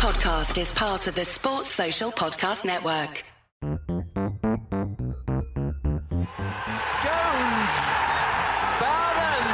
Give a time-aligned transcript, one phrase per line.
[0.00, 3.22] podcast is part of the Sports Social Podcast Network.
[3.60, 3.82] Jones.
[8.80, 9.44] Bowden.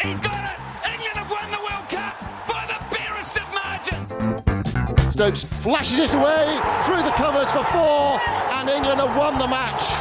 [0.00, 0.56] He's got it.
[0.88, 2.16] England have won the World Cup
[2.48, 5.12] by the barest of margins.
[5.12, 8.18] Stokes flashes it away through the covers for four,
[8.54, 9.94] and England have won the match.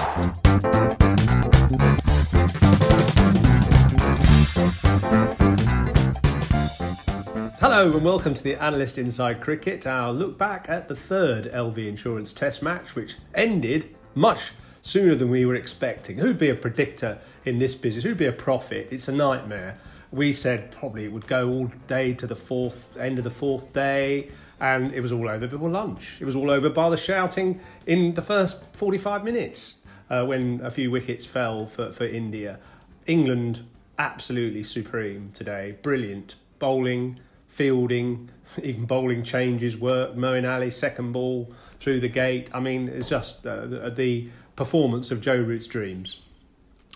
[7.75, 11.75] Hello and welcome to the Analyst Inside Cricket, our look back at the third LV
[11.75, 14.51] Insurance Test match, which ended much
[14.83, 16.17] sooner than we were expecting.
[16.17, 18.03] Who'd be a predictor in this business?
[18.03, 18.89] Who'd be a prophet?
[18.91, 19.79] It's a nightmare.
[20.11, 23.73] We said probably it would go all day to the fourth end of the fourth
[23.73, 24.29] day,
[24.59, 26.17] and it was all over before lunch.
[26.21, 29.81] It was all over by the shouting in the first 45 minutes
[30.11, 32.59] uh, when a few wickets fell for, for India.
[33.07, 33.65] England
[33.97, 37.19] absolutely supreme today, brilliant bowling,
[37.53, 38.29] fielding,
[38.63, 40.15] even bowling changes work.
[40.15, 42.49] Moeen Ali second ball through the gate.
[42.53, 46.19] I mean, it's just uh, the, the performance of Joe Root's dreams.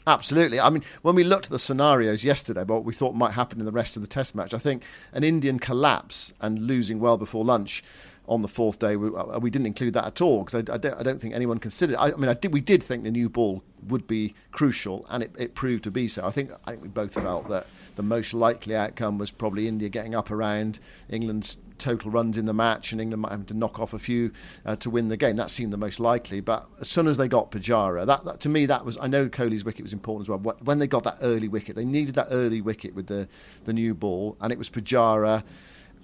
[0.07, 0.57] Absolutely.
[0.57, 3.65] I mean, when we looked at the scenarios yesterday, what we thought might happen in
[3.65, 7.43] the rest of the Test match, I think an Indian collapse and losing well before
[7.43, 7.83] lunch
[8.27, 10.77] on the fourth day, we, uh, we didn't include that at all because I, I,
[10.77, 11.95] don't, I, don't, think anyone considered.
[11.95, 15.31] I, I mean, did, we did think the new ball would be crucial, and it,
[15.37, 16.25] it, proved to be so.
[16.25, 19.87] I think I think we both felt that the most likely outcome was probably India
[19.87, 23.79] getting up around England's total runs in the match, and England might have to knock
[23.79, 24.31] off a few
[24.65, 25.37] uh, to win the game.
[25.37, 26.41] That seemed the most likely.
[26.41, 28.97] But as soon as they got Pujara, that, that, to me that was.
[28.99, 30.55] I know Kohli's wicket was important as well.
[30.63, 33.29] When they got that early wicket, they needed that early wicket with the
[33.63, 35.43] the new ball, and it was Pujara,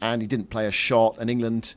[0.02, 1.76] and he didn't play a shot, and England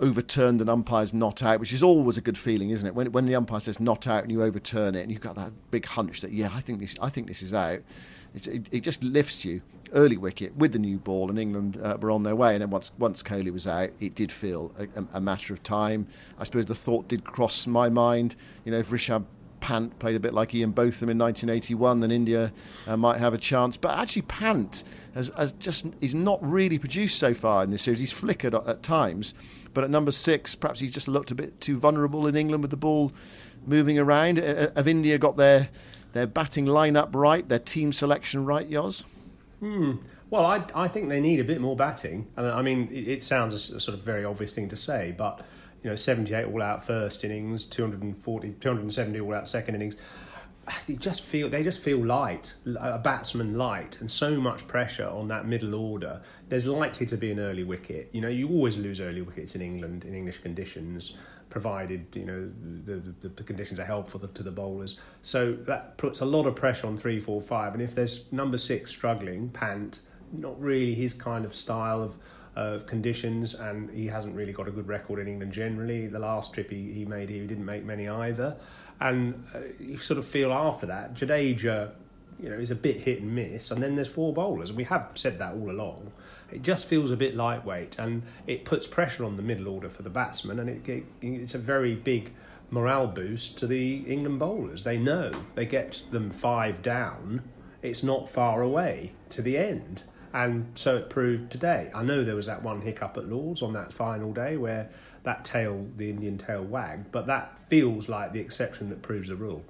[0.00, 2.94] overturned an umpire's not out, which is always a good feeling, isn't it?
[2.94, 5.52] When when the umpire says not out and you overturn it, and you've got that
[5.70, 7.80] big hunch that yeah, I think this I think this is out.
[8.34, 9.62] It, it, it just lifts you.
[9.92, 12.54] Early wicket with the new ball, and England uh, were on their way.
[12.54, 16.06] And then once once Kohli was out, it did feel a, a, matter of time.
[16.38, 18.36] I suppose the thought did cross my mind.
[18.64, 19.24] You know, if Rishabh
[19.60, 22.52] Pant played a bit like Ian Botham in 1981, then India
[22.86, 23.76] uh, might have a chance.
[23.76, 24.84] But actually, Pant
[25.14, 28.00] has, has just he's not really produced so far in this series.
[28.00, 29.34] He's flickered at, at times.
[29.72, 32.70] But at number six, perhaps he's just looked a bit too vulnerable in England with
[32.70, 33.12] the ball
[33.66, 34.38] moving around.
[34.38, 35.68] Have India got their
[36.12, 39.04] their batting lineup right, their team selection right, Yoz?
[39.60, 39.96] Hmm.
[40.30, 42.28] Well, I, I think they need a bit more batting.
[42.36, 45.44] I mean, it, sounds a sort of very obvious thing to say, but
[45.82, 49.96] you know, 78 all out first innings, 240, 270 all out second innings.
[50.86, 55.28] They just feel they just feel light, a batsman light, and so much pressure on
[55.28, 56.22] that middle order.
[56.48, 58.10] There's likely to be an early wicket.
[58.12, 61.14] You know, you always lose early wickets in England in English conditions,
[61.48, 62.50] provided you know
[62.84, 64.98] the the, the conditions are helpful to the bowlers.
[65.22, 67.74] So that puts a lot of pressure on three, four, five.
[67.74, 70.00] And if there's number six struggling, Pant,
[70.32, 72.16] not really his kind of style of
[72.56, 76.08] of conditions, and he hasn't really got a good record in England generally.
[76.08, 78.56] The last trip he, he made here, he didn't make many either.
[79.00, 81.92] And uh, you sort of feel after that, Jadeja,
[82.38, 84.84] you know, is a bit hit and miss, and then there's four bowlers, and we
[84.84, 86.12] have said that all along.
[86.50, 90.02] It just feels a bit lightweight, and it puts pressure on the middle order for
[90.02, 92.32] the batsmen, and it, it, it's a very big
[92.70, 94.84] morale boost to the England bowlers.
[94.84, 97.42] They know they get them five down,
[97.82, 100.02] it's not far away to the end.
[100.32, 101.90] And so it proved today.
[101.94, 104.88] I know there was that one hiccup at Lords on that final day where
[105.22, 109.36] that tail, the Indian tail, wagged, but that feels like the exception that proves the
[109.36, 109.64] rule.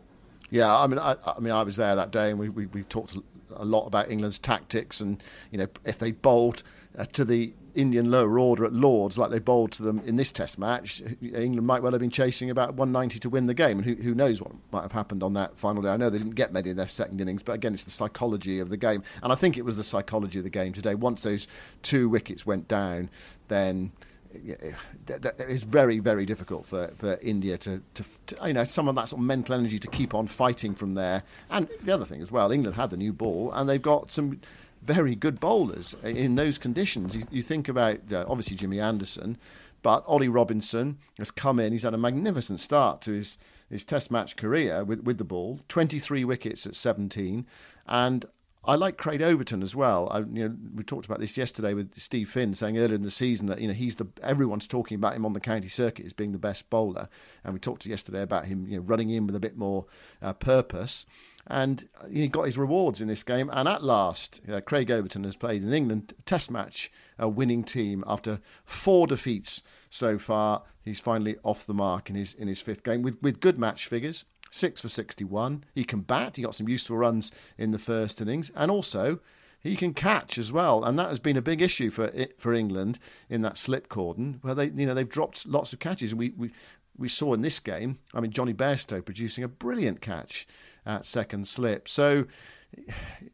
[0.51, 2.83] Yeah, I mean, I, I mean, I was there that day, and we, we we
[2.85, 3.17] talked
[3.55, 6.63] a lot about England's tactics, and you know, if they bowled
[6.99, 10.33] uh, to the Indian lower order at Lords like they bowled to them in this
[10.33, 13.85] Test match, England might well have been chasing about 190 to win the game, and
[13.85, 15.91] who, who knows what might have happened on that final day.
[15.91, 18.59] I know they didn't get many in their second innings, but again, it's the psychology
[18.59, 20.95] of the game, and I think it was the psychology of the game today.
[20.95, 21.47] Once those
[21.83, 23.09] two wickets went down,
[23.49, 23.93] then
[24.33, 29.09] it's very, very difficult for, for India to, to, to, you know, some of that
[29.09, 31.23] sort of mental energy to keep on fighting from there.
[31.51, 34.41] And the other thing as well, England had the new ball, and they've got some
[34.83, 37.15] very good bowlers in those conditions.
[37.15, 39.37] You, you think about uh, obviously Jimmy Anderson,
[39.83, 41.73] but Ollie Robinson has come in.
[41.73, 43.39] He's had a magnificent start to his
[43.69, 45.61] his Test match career with with the ball.
[45.69, 47.47] Twenty three wickets at seventeen,
[47.87, 48.25] and
[48.63, 50.09] I like Craig Overton as well.
[50.11, 53.11] I, you know, we talked about this yesterday with Steve Finn saying earlier in the
[53.11, 56.13] season that you know he's the everyone's talking about him on the county circuit as
[56.13, 57.09] being the best bowler,
[57.43, 59.87] and we talked yesterday about him you know running in with a bit more
[60.21, 61.07] uh, purpose,
[61.47, 63.49] and he got his rewards in this game.
[63.51, 68.05] And at last, uh, Craig Overton has played an England Test match a winning team
[68.07, 70.65] after four defeats so far.
[70.83, 73.87] He's finally off the mark in his in his fifth game with with good match
[73.87, 75.65] figures six for 61.
[75.75, 76.37] He can bat.
[76.37, 78.51] He got some useful runs in the first innings.
[78.55, 79.21] And also,
[79.61, 82.99] he can catch as well, and that has been a big issue for for England
[83.29, 86.15] in that slip cordon where they you know they've dropped lots of catches.
[86.15, 86.51] We we
[86.97, 87.99] we saw in this game.
[88.15, 90.47] I mean, Jonny Bairstow producing a brilliant catch
[90.87, 91.89] at second slip.
[91.89, 92.27] So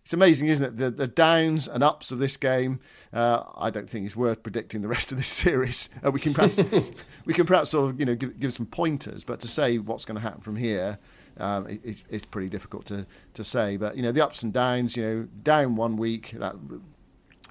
[0.02, 0.76] it's amazing, isn't it?
[0.76, 2.80] The, the downs and ups of this game.
[3.12, 5.90] Uh, I don't think it's worth predicting the rest of this series.
[6.04, 6.58] Uh, we can perhaps
[7.24, 10.04] we can perhaps sort of you know give, give some pointers, but to say what's
[10.04, 10.98] going to happen from here.
[11.38, 14.52] Um, it, it's, it's pretty difficult to, to say, but you know the ups and
[14.52, 14.96] downs.
[14.96, 16.56] You know, down one week that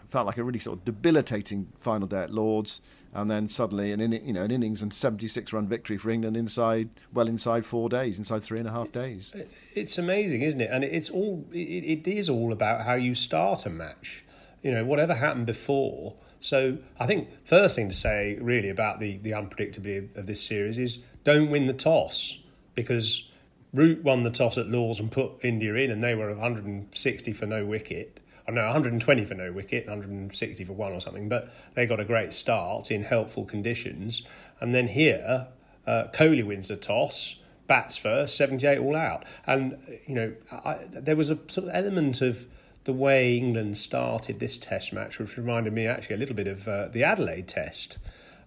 [0.10, 2.82] felt like a really sort of debilitating final day at Lords
[3.16, 6.90] and then suddenly an you know an innings and 76 run victory for England inside
[7.14, 9.34] well inside four days, inside three and a half days.
[9.74, 10.70] It's amazing, isn't it?
[10.72, 14.24] And it's all it, it is all about how you start a match.
[14.62, 16.16] You know, whatever happened before.
[16.40, 20.78] So I think first thing to say really about the the unpredictability of this series
[20.78, 22.38] is don't win the toss
[22.76, 23.30] because
[23.74, 27.46] Root won the toss at Lords and put India in, and they were 160 for
[27.46, 28.20] no wicket.
[28.48, 32.06] I know 120 for no wicket, 160 for one or something, but they got a
[32.06, 34.22] great start in helpful conditions.
[34.60, 35.48] And then here,
[35.88, 37.38] uh, Kohli wins the toss,
[37.68, 39.26] bats first, 78 all out.
[39.48, 39.78] And,
[40.08, 42.46] you know, I, there was a sort of element of
[42.84, 46.68] the way England started this test match, which reminded me actually a little bit of
[46.68, 47.98] uh, the Adelaide test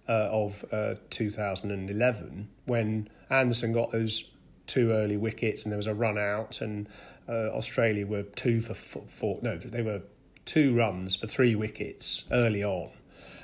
[0.07, 4.29] uh, of uh, 2011 when Anderson got those
[4.65, 6.87] two early wickets and there was a run out and
[7.29, 9.39] uh, Australia were two for four.
[9.41, 10.01] No, they were
[10.45, 12.91] two runs for three wickets early on,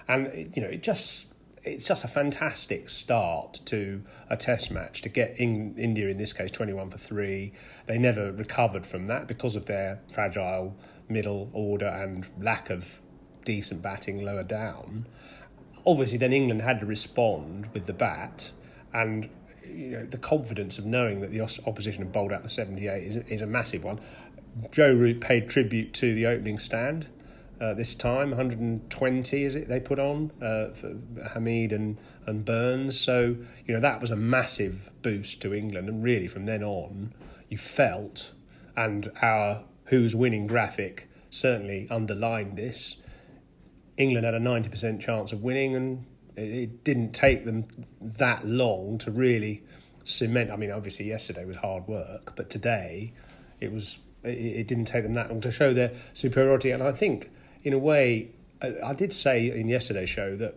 [0.07, 1.33] and you know it just
[1.65, 6.31] it's just a fantastic start to a test match to get in, India in this
[6.31, 7.51] case 21 for 3
[7.87, 10.77] they never recovered from that because of their fragile
[11.09, 13.01] middle order and lack of
[13.45, 15.07] decent batting lower down
[15.87, 18.51] obviously then England had to respond with the bat
[18.93, 19.29] and
[19.67, 23.15] you know, the confidence of knowing that the opposition have bowled out the 78 is,
[23.15, 23.99] is a massive one.
[24.71, 27.07] Joe Root paid tribute to the opening stand
[27.59, 30.95] uh, this time, 120 is it they put on uh, for
[31.33, 32.99] Hameed and, and Burns.
[32.99, 35.87] So, you know, that was a massive boost to England.
[35.87, 37.13] And really from then on,
[37.49, 38.33] you felt,
[38.75, 42.97] and our who's winning graphic certainly underlined this,
[43.97, 47.65] England had a 90% chance of winning and it didn't take them
[48.01, 49.63] that long to really
[50.03, 50.51] cement.
[50.51, 53.13] I mean, obviously yesterday was hard work, but today
[53.59, 53.99] it was.
[54.23, 57.29] It didn't take them that long to show their superiority, and I think,
[57.61, 58.31] in a way,
[58.83, 60.55] I did say in yesterday's show that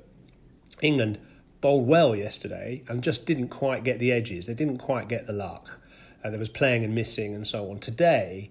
[0.80, 1.18] England
[1.60, 4.46] bowled well yesterday and just didn't quite get the edges.
[4.46, 5.80] They didn't quite get the luck.
[6.24, 7.78] Uh, there was playing and missing and so on.
[7.78, 8.50] Today,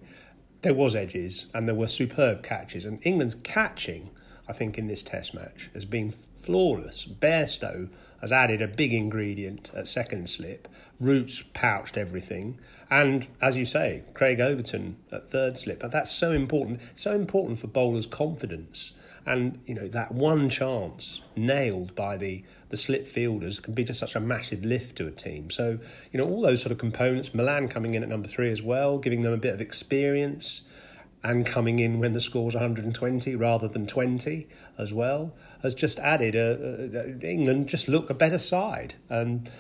[0.62, 4.12] there was edges and there were superb catches, and England's catching,
[4.48, 7.06] I think, in this Test match has been flawless.
[7.06, 7.90] Bairstow
[8.22, 10.68] has added a big ingredient at second slip.
[11.00, 12.60] Roots pouched everything.
[12.90, 15.80] And as you say, Craig Overton at third slip.
[15.82, 16.82] But that's so important.
[16.96, 18.94] So important for bowlers' confidence.
[19.26, 24.00] And, you know, that one chance nailed by the, the slip fielders can be just
[24.00, 25.50] such a massive lift to a team.
[25.52, 25.80] So,
[26.12, 28.98] you know, all those sort of components, Malan coming in at number three as well,
[28.98, 30.62] giving them a bit of experience
[31.28, 34.48] and coming in when the score's 120 rather than 20
[34.78, 39.52] as well has just added a, a, England just look a better side and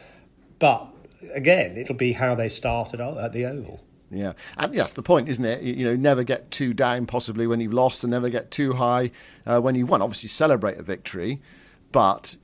[0.59, 0.87] but
[1.33, 5.43] again it'll be how they started at the oval yeah, and that's the point, isn't
[5.43, 5.61] it?
[5.61, 9.11] You know, never get too down, possibly when you've lost, and never get too high
[9.45, 10.01] uh, when you've won.
[10.01, 11.41] Obviously, celebrate a victory,
[11.91, 12.35] but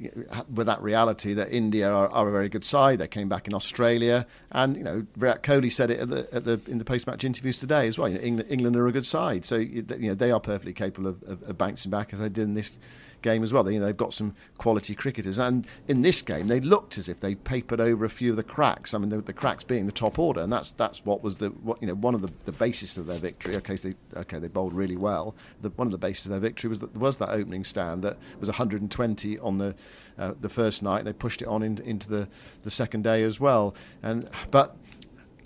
[0.54, 3.54] with that reality that India are, are, a very good side, they came back in
[3.54, 7.24] Australia, and you know Virat Kohli said it at the, at the in the post-match
[7.24, 8.08] interviews today as well.
[8.08, 11.10] You know, England, England, are a good side, so you know they are perfectly capable
[11.10, 12.78] of, of, of bouncing back as they did in this
[13.24, 13.70] game as well.
[13.70, 17.20] You know, they've got some quality cricketers, and in this game they looked as if
[17.20, 18.94] they papered over a few of the cracks.
[18.94, 21.48] I mean, the, the cracks being the top order, and that's that's what was the
[21.50, 23.56] what you know one of the, the basis of their victory.
[23.56, 25.36] Okay, so they okay they bowled really well.
[25.62, 28.18] The, one of the bases of their victory was that was that opening stand that
[28.40, 29.76] was 120 on the
[30.20, 31.06] uh, the first night.
[31.06, 32.28] They pushed it on in, into the
[32.64, 34.76] the second day as well, and but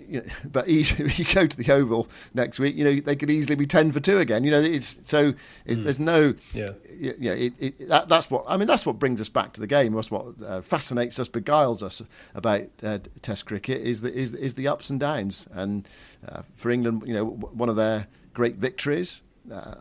[0.08, 3.30] you know, but if you go to the Oval next week, you know they could
[3.30, 4.44] easily be ten for two again.
[4.44, 5.34] You know, it's so
[5.64, 5.84] it's, mm.
[5.84, 8.68] there's no yeah yeah it, it, that, that's what I mean.
[8.68, 9.92] That's what brings us back to the game.
[9.92, 12.02] That's what uh, fascinates us, beguiles us
[12.34, 15.46] about uh, Test cricket is the is is the ups and downs.
[15.52, 15.88] And
[16.26, 19.22] uh, for England, you know, one of their great victories.
[19.52, 19.76] Uh,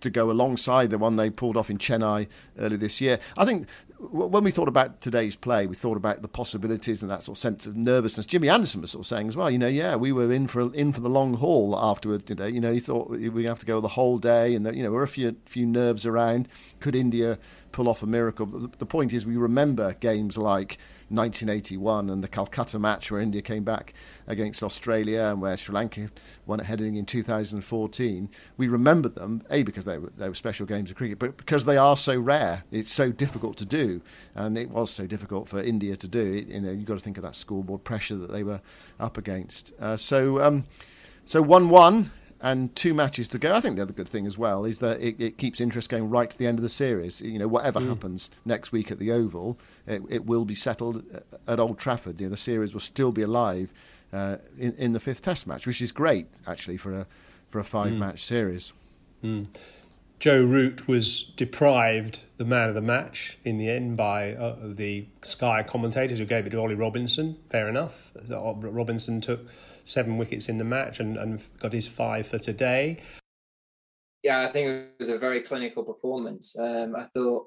[0.00, 2.26] to go alongside the one they pulled off in Chennai
[2.58, 3.20] earlier this year.
[3.36, 3.68] I think
[4.10, 7.40] when we thought about today's play, we thought about the possibilities and that sort of
[7.40, 8.26] sense of nervousness.
[8.26, 10.74] Jimmy Anderson was sort of saying as well, you know, yeah, we were in for
[10.74, 12.48] in for the long haul afterwards today.
[12.50, 14.90] You know, he thought we have to go the whole day, and that, you know,
[14.90, 16.48] were a few few nerves around.
[16.80, 17.38] Could India
[17.70, 18.46] pull off a miracle.
[18.46, 20.78] The, the point is, we remember games like
[21.12, 23.94] 1981 and the Calcutta match where India came back
[24.26, 26.08] against Australia and where Sri Lanka
[26.46, 28.28] won it heading in 2014.
[28.56, 31.64] We remember them, A, because they were, they were special games of cricket, but because
[31.64, 32.64] they are so rare.
[32.70, 34.00] It's so difficult to do.
[34.34, 36.44] And it was so difficult for India to do.
[36.48, 38.60] You know, you've got to think of that scoreboard pressure that they were
[38.98, 39.72] up against.
[39.78, 40.64] Uh, so, um,
[41.24, 42.10] so 1 1
[42.42, 43.54] and two matches to go.
[43.54, 46.10] I think the other good thing as well is that it, it keeps interest going
[46.10, 47.22] right to the end of the series.
[47.22, 47.88] You know, whatever mm.
[47.88, 51.04] happens next week at the Oval, it, it, will be settled
[51.46, 52.20] at Old Trafford.
[52.20, 53.72] You know, the series will still be alive
[54.12, 57.06] uh, in, in, the fifth Test match, which is great actually for a
[57.48, 57.98] for a five mm.
[57.98, 58.72] match series.
[59.22, 59.46] Mm.
[60.18, 65.06] Joe Root was deprived the man of the match in the end by uh, the
[65.22, 67.36] Sky commentators who gave it to Ollie Robinson.
[67.50, 68.12] Fair enough.
[68.28, 69.48] Robinson took
[69.84, 72.98] seven wickets in the match and, and got his five for today.
[74.22, 76.56] Yeah, I think it was a very clinical performance.
[76.58, 77.46] Um, I thought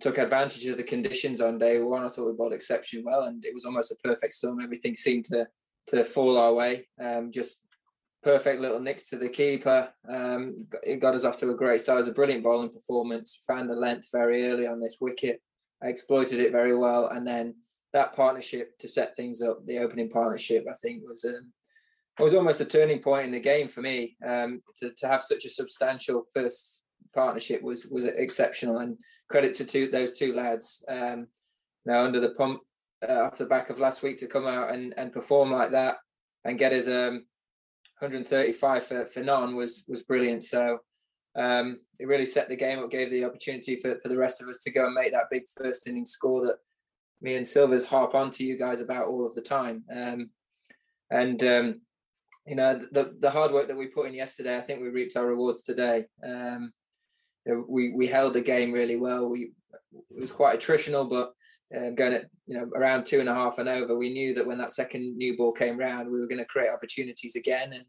[0.00, 2.04] took advantage of the conditions on day one.
[2.04, 4.60] I thought we bowled exceptionally well, and it was almost a perfect storm.
[4.60, 5.46] Everything seemed to
[5.88, 6.88] to fall our way.
[7.00, 7.64] Um, just
[8.22, 9.88] perfect little nicks to the keeper.
[10.08, 11.96] Um, it got us off to a great start.
[11.96, 13.40] It was a brilliant bowling performance.
[13.46, 15.40] Found the length very early on this wicket.
[15.82, 17.54] I exploited it very well, and then
[17.96, 21.50] that partnership to set things up, the opening partnership, I think was um,
[22.18, 24.16] was almost a turning point in the game for me.
[24.24, 26.82] Um, to to have such a substantial first
[27.14, 28.98] partnership was was exceptional, and
[29.30, 30.84] credit to two, those two lads.
[30.88, 31.28] Um,
[31.86, 32.60] now under the pump
[33.08, 35.96] uh, off the back of last week to come out and, and perform like that
[36.44, 37.24] and get his um,
[38.00, 40.44] 135 for, for none was was brilliant.
[40.44, 40.80] So
[41.34, 44.48] um, it really set the game up, gave the opportunity for, for the rest of
[44.48, 46.56] us to go and make that big first inning score that
[47.20, 49.84] me and Silvers harp on to you guys about all of the time.
[49.94, 50.30] Um,
[51.10, 51.80] and um,
[52.46, 55.16] you know the the hard work that we put in yesterday, I think we reaped
[55.16, 56.06] our rewards today.
[56.24, 56.72] Um,
[57.44, 59.28] you know, we we held the game really well.
[59.28, 59.52] We
[59.92, 61.32] it was quite attritional, but
[61.76, 64.46] uh, going at you know around two and a half and over, we knew that
[64.46, 67.72] when that second new ball came round, we were going to create opportunities again.
[67.72, 67.84] And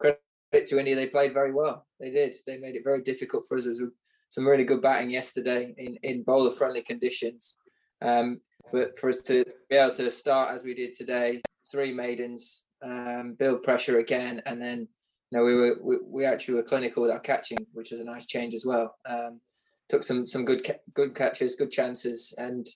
[0.00, 1.86] credit to India, they played very well.
[2.00, 2.34] They did.
[2.46, 3.64] They made it very difficult for us.
[3.64, 3.82] There was
[4.28, 7.56] some really good batting yesterday in in bowler friendly conditions.
[8.02, 8.40] Um,
[8.72, 13.34] but for us to be able to start as we did today, three maidens, um,
[13.38, 14.88] build pressure again, and then
[15.30, 18.04] you know we were we, we actually were clinical with our catching, which was a
[18.04, 18.94] nice change as well.
[19.08, 19.40] Um,
[19.88, 22.66] took some some good good catches, good chances, and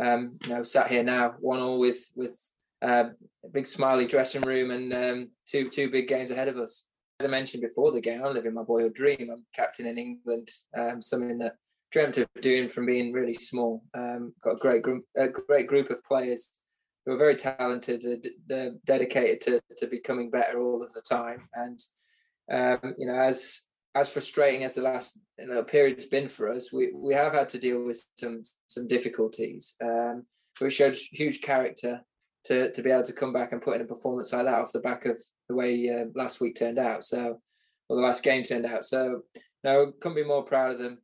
[0.00, 2.38] um, you know sat here now one all with with
[2.82, 3.10] uh,
[3.44, 6.86] a big smiley dressing room and um, two two big games ahead of us.
[7.20, 9.30] As I mentioned before the game, I'm living my boyhood dream.
[9.30, 11.56] I'm captain in England, um, something that
[11.94, 13.80] dreamt of doing from being really small.
[13.96, 16.50] Um, got a great group, a great group of players
[17.06, 18.04] who are very talented.
[18.48, 21.38] They're dedicated to, to becoming better all of the time.
[21.54, 21.80] And
[22.52, 26.72] um, you know, as as frustrating as the last you know, period's been for us,
[26.72, 29.76] we, we have had to deal with some some difficulties.
[29.80, 30.24] Um,
[30.60, 32.02] but showed huge character
[32.46, 34.72] to to be able to come back and put in a performance like that off
[34.72, 37.04] the back of the way uh, last week turned out.
[37.04, 37.40] So,
[37.88, 38.82] or the last game turned out.
[38.82, 39.22] So,
[39.62, 40.98] no, couldn't be more proud of them.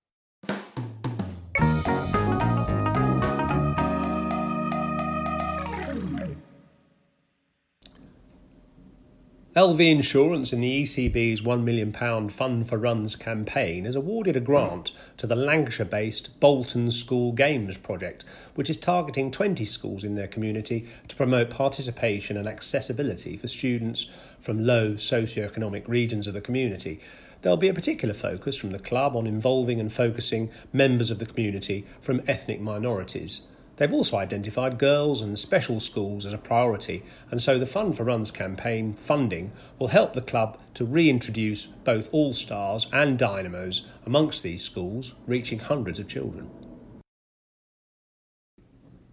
[9.61, 11.93] LV Insurance in the ECB's £1 million
[12.31, 17.77] Fund for Runs campaign has awarded a grant to the Lancashire based Bolton School Games
[17.77, 18.25] project,
[18.55, 24.11] which is targeting 20 schools in their community to promote participation and accessibility for students
[24.39, 26.99] from low socio-economic regions of the community.
[27.43, 31.27] There'll be a particular focus from the club on involving and focusing members of the
[31.27, 33.47] community from ethnic minorities.
[33.81, 38.05] They've also identified girls and special schools as a priority, and so the Fund for
[38.05, 44.43] Runs campaign funding will help the club to reintroduce both All Stars and Dynamos amongst
[44.43, 46.51] these schools, reaching hundreds of children.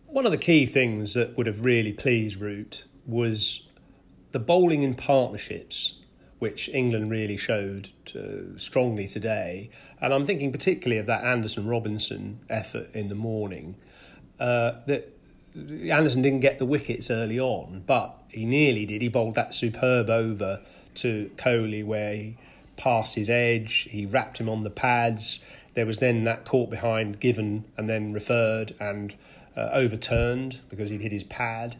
[0.07, 3.69] One of the key things that would have really pleased Root was
[4.33, 5.93] the bowling in partnerships,
[6.39, 9.69] which England really showed uh, strongly today.
[10.01, 13.77] And I'm thinking particularly of that Anderson Robinson effort in the morning
[14.39, 15.13] uh, that
[15.55, 19.01] Anderson didn't get the wickets early on, but he nearly did.
[19.01, 20.61] He bowled that superb over
[20.95, 22.37] to Kohli where he
[22.75, 25.39] passed his edge, he rapped him on the pads.
[25.73, 29.13] There was then that caught behind, given and then referred and
[29.55, 31.75] uh, overturned because he'd hit his pad.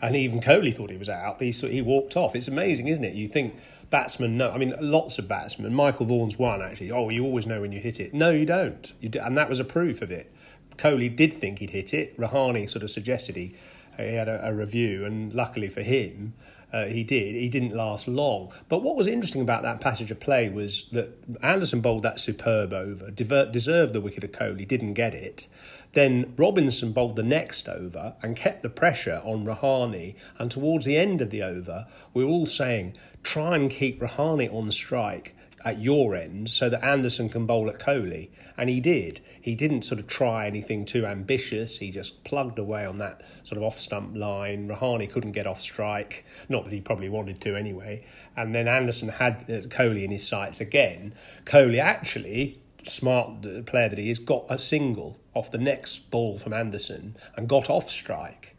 [0.00, 1.40] And even Kohli thought he was out.
[1.40, 2.36] He he walked off.
[2.36, 3.14] It's amazing, isn't it?
[3.14, 3.56] You think
[3.88, 4.50] batsmen know.
[4.50, 5.74] I mean, lots of batsmen.
[5.74, 6.90] Michael Vaughan's one actually.
[6.90, 8.12] Oh, you always know when you hit it.
[8.12, 8.92] No, you don't.
[9.00, 10.32] You do, and that was a proof of it.
[10.76, 12.18] Kohli did think he'd hit it.
[12.18, 13.54] Rahane sort of suggested he,
[13.96, 16.34] he had a, a review, and luckily for him,
[16.72, 17.34] uh, he did.
[17.34, 18.52] He didn't last long.
[18.68, 22.72] But what was interesting about that passage of play was that Anderson bowled that superb
[22.72, 25.46] over, deserved the wicket of Kohli, didn't get it.
[25.92, 30.16] Then Robinson bowled the next over and kept the pressure on Rahane.
[30.38, 34.52] And towards the end of the over, we were all saying, try and keep Rahane
[34.52, 38.28] on strike at your end so that Anderson can bowl at Kohli.
[38.56, 39.20] And he did.
[39.40, 41.78] He didn't sort of try anything too ambitious.
[41.78, 44.68] He just plugged away on that sort of off stump line.
[44.68, 48.04] Rahane couldn't get off strike, not that he probably wanted to anyway.
[48.36, 51.14] And then Anderson had uh, Kohli in his sights again.
[51.44, 56.52] Kohli actually, smart player that he is, got a single off the next ball from
[56.52, 58.56] Anderson and got off strike.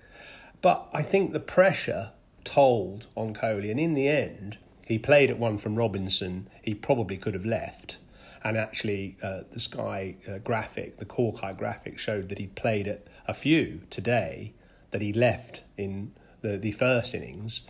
[0.61, 2.11] But I think the pressure
[2.43, 4.57] told on Kohli, and in the end,
[4.87, 6.49] he played at one from Robinson.
[6.61, 7.97] He probably could have left.
[8.43, 13.05] And actually, uh, the Sky uh, graphic, the Hawkeye graphic, showed that he played at
[13.27, 14.53] a few today
[14.91, 17.63] that he left in the, the first innings.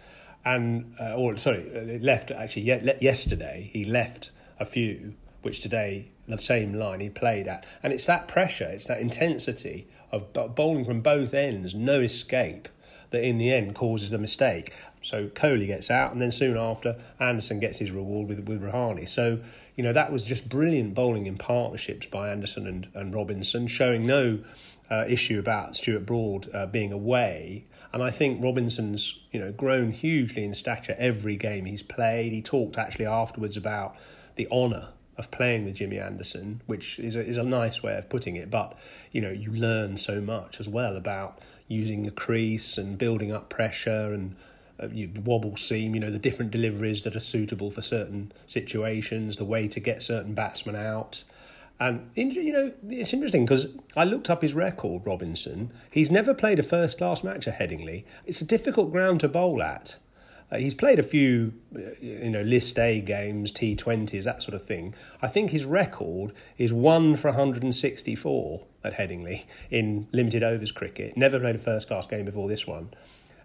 [0.45, 2.63] And, uh, or sorry, uh, left actually
[3.01, 7.65] yesterday, he left a few, which today, the same line he played at.
[7.81, 12.67] And it's that pressure, it's that intensity of bowling from both ends, no escape,
[13.09, 14.73] that in the end causes the mistake.
[15.07, 19.07] So Kohli gets out, and then soon after, Anderson gets his reward with with Rahane.
[19.07, 19.39] So
[19.75, 24.05] you know that was just brilliant bowling in partnerships by Anderson and, and Robinson, showing
[24.05, 24.39] no
[24.89, 27.65] uh, issue about Stuart Broad uh, being away.
[27.93, 32.33] And I think Robinson's you know grown hugely in stature every game he's played.
[32.33, 33.95] He talked actually afterwards about
[34.35, 38.07] the honour of playing with Jimmy Anderson, which is a, is a nice way of
[38.07, 38.51] putting it.
[38.51, 38.77] But
[39.11, 43.49] you know, you learn so much as well about using the crease and building up
[43.49, 44.35] pressure and
[44.81, 49.37] uh, you, wobble seam, you know, the different deliveries that are suitable for certain situations,
[49.37, 51.23] the way to get certain batsmen out.
[51.79, 55.71] And, you know, it's interesting because I looked up his record, Robinson.
[55.91, 58.03] He's never played a first class match at Headingley.
[58.25, 59.97] It's a difficult ground to bowl at.
[60.51, 64.65] Uh, he's played a few, uh, you know, List A games, T20s, that sort of
[64.65, 64.95] thing.
[65.21, 71.17] I think his record is one for 164 at Headingley in limited overs cricket.
[71.17, 72.91] Never played a first class game before this one.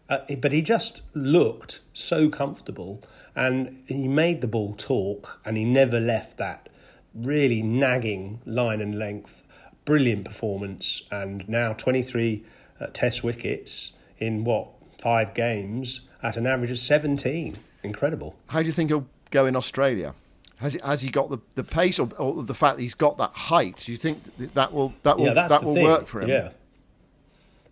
[0.09, 3.03] Uh, but he just looked so comfortable
[3.35, 6.69] and he made the ball talk and he never left that
[7.15, 9.43] really nagging line and length.
[9.85, 12.45] Brilliant performance and now 23
[12.81, 17.59] uh, test wickets in what, five games at an average of 17.
[17.83, 18.37] Incredible.
[18.47, 20.15] How do you think he'll go in Australia?
[20.61, 23.19] Has he, has he got the, the pace or, or the fact that he's got
[23.19, 23.79] that height?
[23.79, 24.23] Do you think
[24.55, 25.85] that will that will yeah, that will thing.
[25.85, 26.29] work for him?
[26.29, 26.51] Yeah,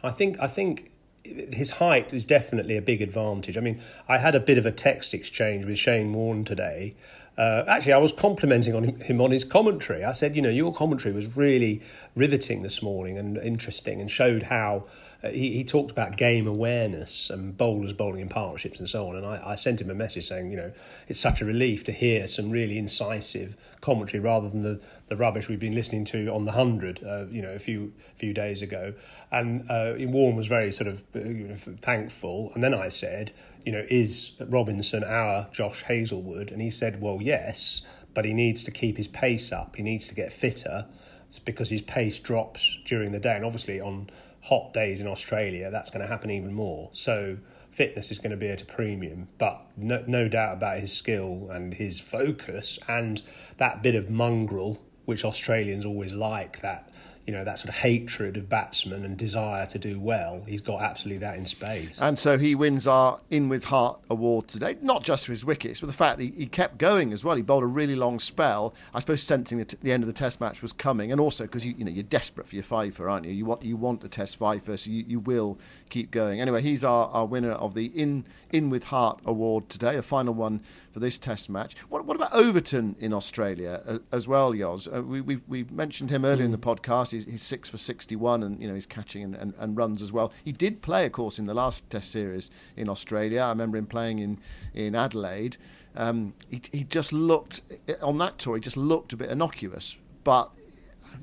[0.03, 0.90] I think I think
[1.25, 3.57] his height is definitely a big advantage.
[3.57, 6.95] I mean, I had a bit of a text exchange with Shane Warne today.
[7.41, 10.05] Uh, actually, I was complimenting on him on his commentary.
[10.05, 11.81] I said, you know, your commentary was really
[12.15, 14.85] riveting this morning and interesting, and showed how
[15.25, 19.17] uh, he, he talked about game awareness and bowlers bowling in partnerships and so on.
[19.17, 20.71] And I, I, sent him a message saying, you know,
[21.09, 25.49] it's such a relief to hear some really incisive commentary rather than the, the rubbish
[25.49, 28.93] we've been listening to on the hundred, uh, you know, a few few days ago.
[29.33, 32.53] And uh, Warne was very sort of uh, thankful.
[32.55, 33.33] And then I said,
[33.65, 36.51] you know, is Robinson our Josh Hazlewood?
[36.51, 37.83] And he said, well, yes,
[38.15, 39.77] but he needs to keep his pace up.
[39.77, 40.87] He needs to get fitter.
[41.27, 44.11] It's because his pace drops during the day, and obviously on
[44.43, 46.89] hot days in Australia, that's going to happen even more.
[46.93, 47.37] So
[47.71, 51.49] fitness is going to be at a premium, but no, no doubt about his skill
[51.51, 53.23] and his focus and
[53.59, 56.93] that bit of mongrel, which Australians always like, that
[57.27, 60.43] you know, that sort of hatred of batsmen and desire to do well.
[60.47, 62.01] He's got absolutely that in spades.
[62.01, 65.81] And so he wins our In With Heart award today, not just for his wickets,
[65.81, 67.37] but the fact that he, he kept going as well.
[67.37, 70.41] He bowled a really long spell, I suppose sensing that the end of the test
[70.41, 73.27] match was coming, and also because you, you know, you're desperate for your fiver, aren't
[73.27, 73.33] you?
[73.33, 76.41] You want, you want the test fiver, so you, you will keep going.
[76.41, 80.35] Anyway, he's our, our winner of the In, In With Heart award today, the final
[80.35, 80.61] one
[80.93, 81.77] for this Test match.
[81.89, 84.89] What, what about Overton in Australia as well, Yoz?
[84.93, 86.47] Uh, we, we, we mentioned him earlier mm.
[86.47, 86.63] in the hmm.
[87.11, 87.13] Podcast.
[87.13, 90.13] He's, he's, six for 61 and you know he's catching and, and, and, runs as
[90.13, 90.33] well.
[90.45, 93.43] He did play, of course, in the last Test series in Australia.
[93.43, 94.39] I remember him playing in,
[94.75, 95.57] in Adelaide.
[95.97, 97.63] Um, he, he just looked,
[98.03, 99.97] on that tour, he just looked a bit innocuous.
[100.23, 100.51] But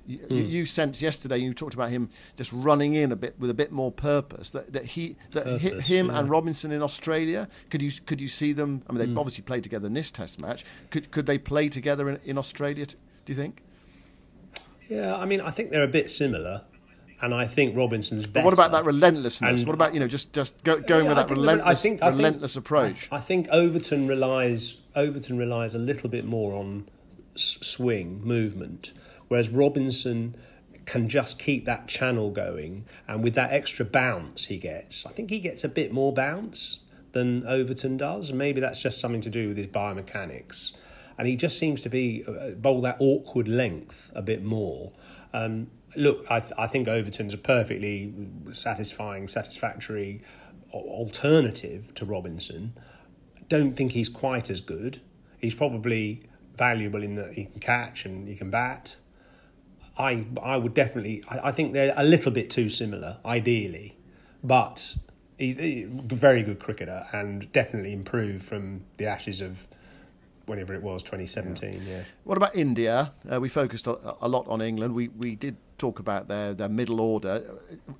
[0.06, 0.50] you, mm.
[0.50, 3.72] you sensed yesterday you talked about him just running in a bit with a bit
[3.72, 6.20] more purpose that, that he that purpose, him yeah.
[6.20, 9.18] and Robinson in Australia could you could you see them I mean they mm.
[9.18, 12.86] obviously played together in this test match could could they play together in, in Australia
[12.86, 12.96] do
[13.28, 13.62] you think
[14.90, 16.64] yeah I mean I think they're a bit similar
[17.22, 18.44] and I think Robinson's better.
[18.44, 19.62] But what about that relentlessness?
[19.62, 22.04] And what about you know just just go, going yeah, with that relentless, I think,
[22.04, 23.10] I relentless think, approach?
[23.12, 26.88] I, I, think Overton relies Overton relies a little bit more on
[27.36, 28.94] swing movement,
[29.28, 30.36] whereas Robinson
[30.86, 35.30] can just keep that channel going, and with that extra bounce he gets, I think
[35.30, 36.80] he gets a bit more bounce
[37.12, 38.32] than Overton does.
[38.32, 40.76] Maybe that's just something to do with his biomechanics.
[41.18, 44.92] And he just seems to be uh, bowl that awkward length a bit more.
[45.34, 48.14] Um, look, I, th- I think Overton's a perfectly
[48.52, 50.22] satisfying, satisfactory
[50.74, 52.74] alternative to Robinson.
[53.48, 55.02] Don't think he's quite as good.
[55.40, 56.24] He's probably
[56.56, 58.98] valuable in that he can catch and he can bat.
[59.98, 61.24] I I would definitely.
[61.30, 63.98] I, I think they're a little bit too similar, ideally,
[64.44, 64.96] but
[65.38, 69.68] he's a very good cricketer and definitely improved from the ashes of
[70.48, 72.04] whenever it was 2017 yeah, yeah.
[72.24, 76.00] what about india uh, we focused a, a, lot on england we we did talk
[76.00, 77.44] about their their middle order.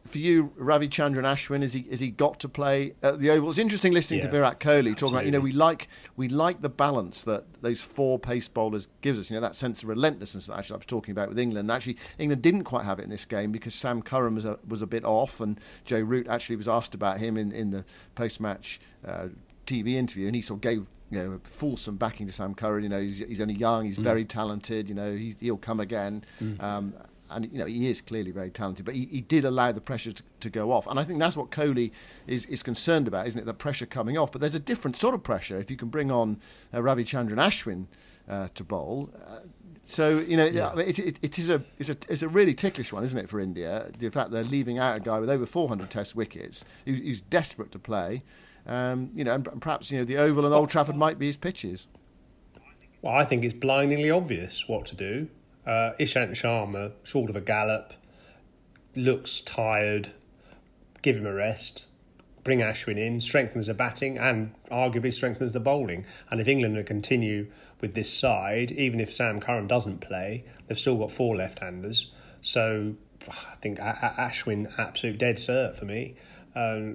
[0.06, 3.50] For you, Ravichandran Ashwin, is he is he got to play at the Oval?
[3.50, 6.62] It's interesting listening yeah, to Virat Kohli talking about you know we like we like
[6.62, 9.30] the balance that those four pace bowlers gives us.
[9.30, 11.70] You know that sense of relentlessness that actually I was talking about with England.
[11.70, 14.60] And actually, England didn't quite have it in this game because Sam Curran was a,
[14.68, 17.86] was a bit off, and Joe Root actually was asked about him in in the
[18.16, 18.80] post match.
[19.06, 19.30] Uh,
[19.66, 22.84] TV interview, and he sort of gave you know fulsome backing to Sam Curran.
[22.84, 24.04] You know he's, he's only young, he's mm.
[24.04, 24.90] very talented.
[24.90, 26.24] You know he, will come again.
[26.42, 26.62] Mm.
[26.62, 26.94] Um,
[27.30, 30.12] and you know he is clearly very talented, but he, he did allow the pressure
[30.12, 31.92] to, to, go off, and I think that's what Kohli
[32.26, 33.46] is, is concerned about, isn't it?
[33.46, 36.10] The pressure coming off, but there's a different sort of pressure if you can bring
[36.10, 36.40] on
[36.74, 37.88] uh, Ravichandran Ashwin
[38.30, 39.10] uh, to bowl.
[39.28, 39.40] Uh,
[39.84, 40.78] so you know yeah.
[40.78, 43.40] it, it, it is a it's a it's a really ticklish one, isn't it, for
[43.40, 43.90] India?
[43.98, 47.72] The fact they're leaving out a guy with over 400 Test wickets, who, who's desperate
[47.72, 48.24] to play.
[48.68, 51.26] Um, you know, and, and perhaps you know the Oval and Old Trafford might be
[51.26, 51.88] his pitches.
[53.02, 55.30] Well, I think it's blindingly obvious what to do.
[55.66, 57.94] Uh, Ishant Sharma, short of a gallop,
[58.96, 60.12] looks tired.
[61.02, 61.86] Give him a rest.
[62.44, 66.06] Bring Ashwin in, strengthens the batting and arguably strengthens the bowling.
[66.32, 67.48] And if England continue
[67.82, 72.10] with this side, even if Sam Curran doesn't play, they've still got four left-handers.
[72.40, 72.96] So
[73.30, 76.16] I think Ashwin absolute dead cert for me.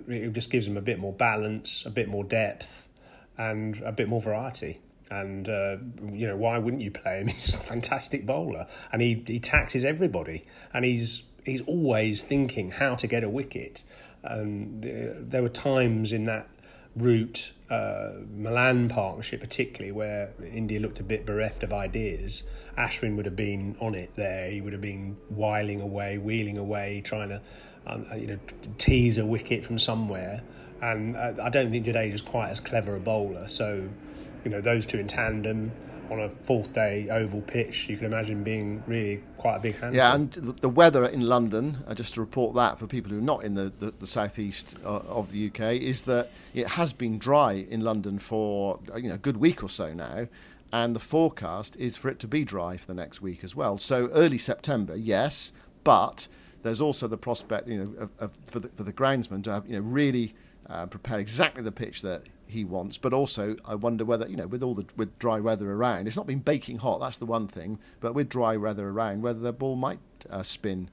[0.09, 2.87] It just gives them a bit more balance, a bit more depth,
[3.39, 4.81] and a bit more variety.
[5.11, 5.77] And uh,
[6.11, 7.29] you know why wouldn't you play him?
[7.29, 12.95] He's a fantastic bowler, and he he taxes everybody, and he's he's always thinking how
[12.97, 13.85] to get a wicket.
[14.25, 16.49] And uh, there were times in that
[16.95, 22.45] Root, uh, Malan partnership particularly, where India looked a bit bereft of ideas.
[22.77, 24.51] Ashwin would have been on it there.
[24.51, 27.41] He would have been whiling away, wheeling away, trying to,
[27.87, 28.39] um, you know,
[28.77, 30.43] tease a wicket from somewhere.
[30.83, 33.89] And uh, I don't think Jadeja is quite as clever a bowler, so
[34.45, 35.73] you know those two in tandem
[36.13, 39.97] on a fourth day oval pitch, you can imagine being really quite a big handful.
[39.97, 43.23] Yeah, and the weather in London, uh, just to report that for people who are
[43.23, 47.19] not in the, the, the southeast uh, of the UK, is that it has been
[47.19, 50.29] dry in London for uh, you know a good week or so now.
[50.75, 53.77] And the forecast is for it to be dry for the next week as well.
[53.77, 55.53] So early September, yes,
[55.85, 56.29] but
[56.63, 59.67] there's also the prospect, you know, of, of, for, the, for the groundsman to have,
[59.67, 60.35] you know, really
[60.71, 62.23] uh, prepare exactly the pitch that
[62.53, 62.99] he wants.
[62.99, 66.17] But also, I wonder whether you know, with all the with dry weather around, it's
[66.17, 67.01] not been baking hot.
[67.01, 67.79] That's the one thing.
[68.01, 70.89] But with dry weather around, whether the ball might uh, spin.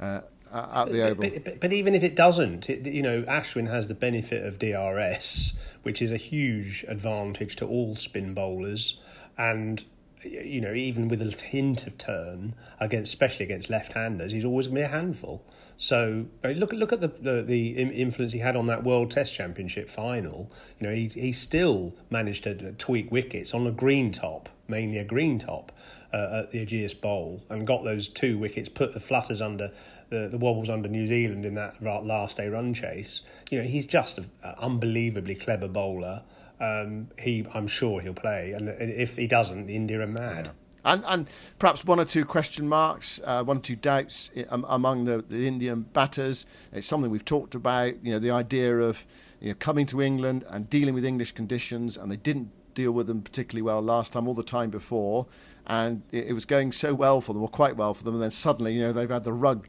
[0.00, 0.20] Uh,
[0.52, 1.30] at the oval.
[1.30, 4.58] But, but, but, even if it doesn't, it, you know, Ashwin has the benefit of
[4.58, 9.00] DRS, which is a huge advantage to all spin bowlers.
[9.36, 9.84] And
[10.24, 14.76] you know, even with a hint of turn against, especially against left-handers, he's always going
[14.76, 15.44] to be a handful.
[15.76, 19.88] So look look at the, the, the influence he had on that World Test Championship
[19.88, 20.50] final.
[20.78, 25.04] You know, he he still managed to tweak wickets on a green top, mainly a
[25.04, 25.72] green top,
[26.12, 29.72] uh, at the Ageas Bowl, and got those two wickets, put the flutters under
[30.10, 33.22] the, the wobbles under New Zealand in that last day run chase.
[33.50, 36.22] You know, he's just an unbelievably clever bowler
[36.64, 40.46] um, he I'm sure he'll play, and if he doesn't, India are mad.
[40.46, 40.52] Yeah.
[40.86, 45.24] And, and perhaps one or two question marks, uh, one or two doubts among the,
[45.26, 46.44] the Indian batters.
[46.72, 48.04] It's something we've talked about.
[48.04, 49.06] You know, the idea of
[49.40, 53.06] you know, coming to England and dealing with English conditions, and they didn't deal with
[53.06, 55.26] them particularly well last time, all the time before,
[55.66, 58.22] and it, it was going so well for them, or quite well for them, and
[58.22, 59.66] then suddenly, you know, they've had the rug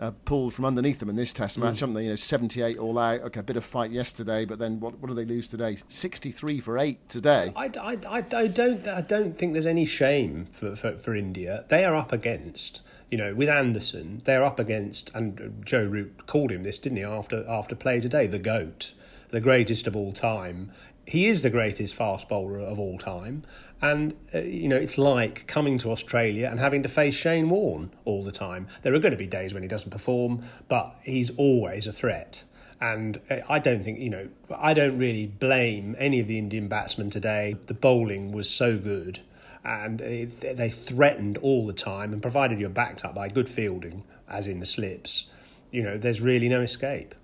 [0.00, 1.80] uh, pulled from underneath them in this Test match, mm.
[1.80, 2.04] haven't they?
[2.04, 3.20] You know, 78 all out.
[3.22, 4.98] Okay, a bit of fight yesterday, but then what?
[4.98, 5.78] What do they lose today?
[5.88, 7.52] 63 for eight today.
[7.56, 11.64] I, I, I, I don't I don't think there's any shame for, for, for India.
[11.68, 12.80] They are up against
[13.10, 17.04] you know, with Anderson, they're up against, and Joe Root called him this, didn't he,
[17.04, 18.92] after after play today, the GOAT,
[19.30, 20.72] the greatest of all time.
[21.06, 23.44] He is the greatest fast bowler of all time,
[23.80, 27.90] and, uh, you know, it's like coming to Australia and having to face Shane Warne
[28.04, 28.66] all the time.
[28.82, 32.44] There are going to be days when he doesn't perform, but he's always a threat.
[32.80, 36.68] And uh, I don't think, you know, I don't really blame any of the Indian
[36.68, 37.56] batsmen today.
[37.66, 39.20] The bowling was so good
[39.64, 44.46] and they threatened all the time and provided you're backed up by good fielding, as
[44.46, 45.26] in the slips,
[45.70, 47.14] you know, there's really no escape.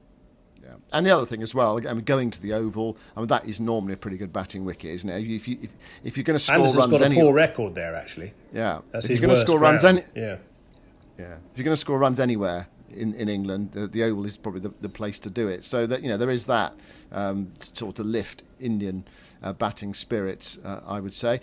[0.64, 0.74] Yeah.
[0.92, 3.46] And the other thing as well, I mean, going to the Oval, I mean, that
[3.46, 5.22] is normally a pretty good batting wicket, isn't it?
[5.30, 7.74] If, you, if, if you're going to score Anderson's runs got a any, poor record
[7.74, 8.32] there, actually.
[8.52, 10.36] yeah, That's if his you're going to score runs any, Yeah.
[11.18, 14.36] yeah, if you're going to score runs anywhere in, in England, the, the Oval is
[14.36, 15.64] probably the, the place to do it.
[15.64, 16.74] So that you know there is that
[17.12, 19.04] um, sort of lift Indian
[19.42, 21.40] uh, batting spirits, uh, I would say.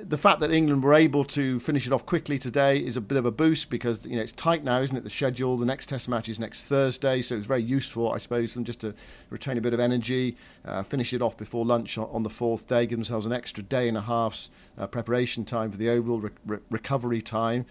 [0.00, 3.16] The fact that England were able to finish it off quickly today is a bit
[3.16, 5.04] of a boost because you know it's tight now, isn't it?
[5.04, 8.52] The schedule, the next Test match is next Thursday, so it's very useful, I suppose,
[8.52, 8.94] for them just to
[9.30, 12.66] retain a bit of energy, uh, finish it off before lunch on, on the fourth
[12.66, 16.20] day, give themselves an extra day and a half's uh, preparation time for the Oval,
[16.20, 17.64] re- re- recovery time,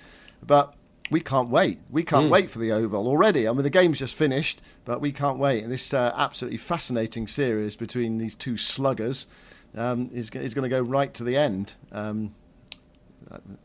[0.46, 0.76] but
[1.12, 1.80] we can't wait.
[1.90, 3.48] We can't wait for the Oval already.
[3.48, 5.64] I mean, the game's just finished, but we can't wait.
[5.64, 9.28] And this uh, absolutely fascinating series between these two sluggers
[9.76, 11.76] um, is, is going to go right to the end.
[11.92, 12.34] Um,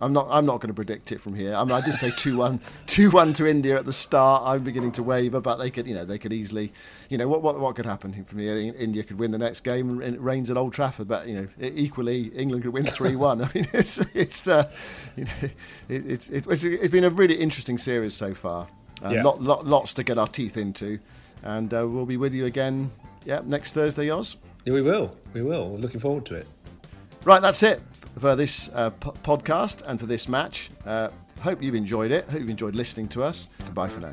[0.00, 0.28] I'm not.
[0.30, 1.54] I'm not going to predict it from here.
[1.54, 4.42] I mean, I did say two one, two one to India at the start.
[4.46, 6.72] I'm beginning to waver, but they could, you know, they could easily,
[7.08, 8.56] you know, what what what could happen from here?
[8.56, 11.08] India could win the next game, and it rains at Old Trafford.
[11.08, 13.42] But you know, equally, England could win three one.
[13.42, 14.70] I mean, it's it's uh,
[15.16, 15.52] you know, it,
[16.06, 18.68] it's it's it's it's been a really interesting series so far.
[19.04, 19.22] Uh, Yeah.
[19.22, 20.98] lot, lot, lots to get our teeth into,
[21.42, 22.90] and uh, we'll be with you again.
[23.24, 24.36] Yeah, next Thursday, Oz.
[24.64, 25.16] Yeah, we will.
[25.32, 25.68] We will.
[25.70, 26.46] We're looking forward to it.
[27.24, 27.80] Right, that's it
[28.20, 30.70] for this uh, po- podcast and for this match.
[30.86, 31.08] Uh,
[31.40, 32.24] hope you've enjoyed it.
[32.28, 33.48] Hope you've enjoyed listening to us.
[33.64, 34.12] Goodbye for now.